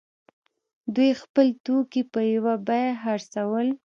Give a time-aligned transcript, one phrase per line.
[0.95, 3.67] دوی خپل توکي په یوه بیه خرڅول.